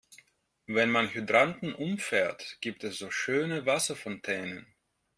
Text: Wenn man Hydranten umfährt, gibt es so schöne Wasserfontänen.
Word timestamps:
Wenn 0.65 0.89
man 0.89 1.13
Hydranten 1.13 1.75
umfährt, 1.75 2.57
gibt 2.59 2.83
es 2.83 2.97
so 2.97 3.11
schöne 3.11 3.67
Wasserfontänen. 3.67 4.65